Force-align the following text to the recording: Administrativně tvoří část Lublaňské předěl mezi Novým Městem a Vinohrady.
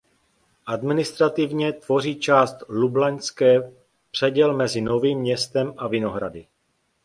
Administrativně 0.65 1.73
tvoří 1.73 2.19
část 2.19 2.57
Lublaňské 2.69 3.73
předěl 4.11 4.57
mezi 4.57 4.81
Novým 4.81 5.19
Městem 5.19 5.73
a 5.77 5.87
Vinohrady. 5.87 6.47